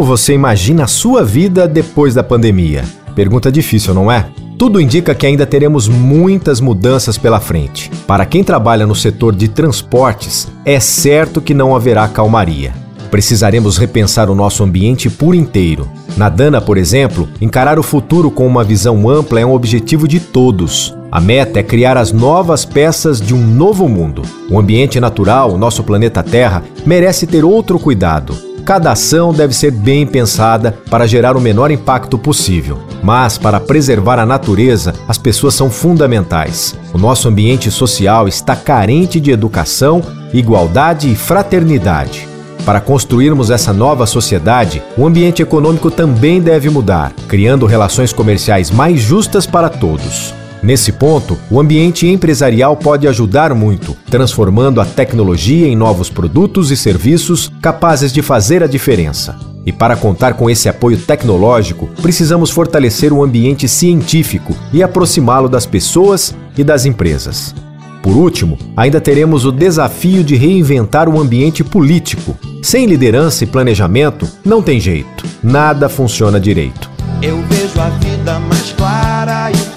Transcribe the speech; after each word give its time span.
Como 0.00 0.16
você 0.16 0.32
imagina 0.32 0.84
a 0.84 0.86
sua 0.86 1.22
vida 1.22 1.68
depois 1.68 2.14
da 2.14 2.22
pandemia? 2.22 2.86
Pergunta 3.14 3.52
difícil, 3.52 3.92
não 3.92 4.10
é? 4.10 4.30
Tudo 4.56 4.80
indica 4.80 5.14
que 5.14 5.26
ainda 5.26 5.44
teremos 5.44 5.88
muitas 5.88 6.58
mudanças 6.58 7.18
pela 7.18 7.38
frente. 7.38 7.90
Para 8.06 8.24
quem 8.24 8.42
trabalha 8.42 8.86
no 8.86 8.94
setor 8.94 9.36
de 9.36 9.46
transportes, 9.46 10.48
é 10.64 10.80
certo 10.80 11.42
que 11.42 11.52
não 11.52 11.76
haverá 11.76 12.08
calmaria. 12.08 12.72
Precisaremos 13.10 13.76
repensar 13.76 14.30
o 14.30 14.34
nosso 14.34 14.64
ambiente 14.64 15.10
por 15.10 15.34
inteiro. 15.34 15.86
Na 16.16 16.30
Dana, 16.30 16.62
por 16.62 16.78
exemplo, 16.78 17.28
encarar 17.38 17.78
o 17.78 17.82
futuro 17.82 18.30
com 18.30 18.46
uma 18.46 18.64
visão 18.64 19.06
ampla 19.06 19.40
é 19.40 19.44
um 19.44 19.52
objetivo 19.52 20.08
de 20.08 20.18
todos. 20.18 20.96
A 21.12 21.20
meta 21.20 21.60
é 21.60 21.62
criar 21.62 21.98
as 21.98 22.10
novas 22.10 22.64
peças 22.64 23.20
de 23.20 23.34
um 23.34 23.46
novo 23.46 23.86
mundo. 23.86 24.22
O 24.50 24.58
ambiente 24.58 24.98
natural, 24.98 25.58
nosso 25.58 25.84
planeta 25.84 26.22
Terra, 26.22 26.64
merece 26.86 27.26
ter 27.26 27.44
outro 27.44 27.78
cuidado 27.78 28.48
Cada 28.70 28.92
ação 28.92 29.32
deve 29.32 29.52
ser 29.52 29.72
bem 29.72 30.06
pensada 30.06 30.78
para 30.88 31.04
gerar 31.04 31.36
o 31.36 31.40
menor 31.40 31.72
impacto 31.72 32.16
possível. 32.16 32.78
Mas, 33.02 33.36
para 33.36 33.58
preservar 33.58 34.16
a 34.20 34.24
natureza, 34.24 34.94
as 35.08 35.18
pessoas 35.18 35.56
são 35.56 35.68
fundamentais. 35.68 36.78
O 36.94 36.96
nosso 36.96 37.26
ambiente 37.26 37.68
social 37.68 38.28
está 38.28 38.54
carente 38.54 39.18
de 39.18 39.32
educação, 39.32 40.00
igualdade 40.32 41.10
e 41.10 41.16
fraternidade. 41.16 42.28
Para 42.64 42.80
construirmos 42.80 43.50
essa 43.50 43.72
nova 43.72 44.06
sociedade, 44.06 44.80
o 44.96 45.04
ambiente 45.04 45.42
econômico 45.42 45.90
também 45.90 46.40
deve 46.40 46.70
mudar, 46.70 47.12
criando 47.26 47.66
relações 47.66 48.12
comerciais 48.12 48.70
mais 48.70 49.00
justas 49.00 49.46
para 49.46 49.68
todos. 49.68 50.32
Nesse 50.62 50.92
ponto, 50.92 51.38
o 51.50 51.58
ambiente 51.58 52.06
empresarial 52.06 52.76
pode 52.76 53.08
ajudar 53.08 53.54
muito, 53.54 53.96
transformando 54.10 54.80
a 54.80 54.84
tecnologia 54.84 55.66
em 55.66 55.74
novos 55.74 56.10
produtos 56.10 56.70
e 56.70 56.76
serviços 56.76 57.50
capazes 57.62 58.12
de 58.12 58.20
fazer 58.20 58.62
a 58.62 58.66
diferença. 58.66 59.38
E 59.64 59.72
para 59.72 59.96
contar 59.96 60.34
com 60.34 60.50
esse 60.50 60.68
apoio 60.68 60.98
tecnológico, 60.98 61.88
precisamos 62.02 62.50
fortalecer 62.50 63.12
o 63.12 63.22
ambiente 63.22 63.66
científico 63.66 64.54
e 64.72 64.82
aproximá-lo 64.82 65.48
das 65.48 65.64
pessoas 65.64 66.34
e 66.56 66.62
das 66.62 66.84
empresas. 66.84 67.54
Por 68.02 68.16
último, 68.16 68.58
ainda 68.76 69.00
teremos 69.00 69.44
o 69.44 69.52
desafio 69.52 70.24
de 70.24 70.34
reinventar 70.34 71.08
o 71.08 71.20
ambiente 71.20 71.62
político. 71.62 72.36
Sem 72.62 72.86
liderança 72.86 73.44
e 73.44 73.46
planejamento, 73.46 74.26
não 74.44 74.62
tem 74.62 74.80
jeito. 74.80 75.24
Nada 75.42 75.88
funciona 75.88 76.40
direito. 76.40 76.90
Eu 77.22 77.42
vejo 77.48 77.80
a 77.80 77.90
vida 77.90 78.38
mais 78.40 78.72
clara 78.72 79.50
e 79.50 79.70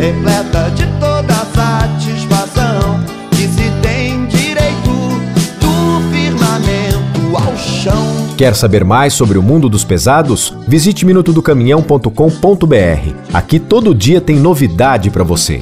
repleta 0.00 0.70
de 0.70 0.86
toda 0.98 1.34
satisfação 1.54 3.04
que 3.32 3.46
se 3.46 3.70
tem 3.82 4.24
direito 4.28 4.90
do 5.60 6.00
firmamento 6.10 7.36
ao 7.36 7.54
chão. 7.58 8.30
Quer 8.38 8.56
saber 8.56 8.82
mais 8.82 9.12
sobre 9.12 9.36
o 9.36 9.42
mundo 9.42 9.68
dos 9.68 9.84
pesados? 9.84 10.56
Visite 10.66 11.04
minutodocaminhão.com.br. 11.04 13.14
Aqui 13.30 13.58
todo 13.58 13.94
dia 13.94 14.22
tem 14.22 14.36
novidade 14.36 15.10
para 15.10 15.22
você. 15.22 15.60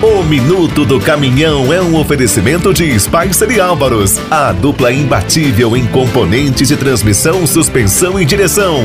O 0.00 0.22
Minuto 0.22 0.84
do 0.84 1.00
Caminhão 1.00 1.72
é 1.72 1.82
um 1.82 1.98
oferecimento 1.98 2.72
de 2.72 2.96
Spicer 3.00 3.50
e 3.50 3.60
Álvaros, 3.60 4.20
a 4.30 4.52
dupla 4.52 4.92
imbatível 4.92 5.76
em 5.76 5.84
componentes 5.86 6.68
de 6.68 6.76
transmissão, 6.76 7.44
suspensão 7.44 8.20
e 8.20 8.24
direção. 8.24 8.84